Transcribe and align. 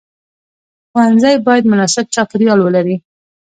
ښوونځی 0.89 1.35
باید 1.47 1.69
مناسب 1.71 2.05
چاپیریال 2.13 2.59
ولري. 2.61 2.95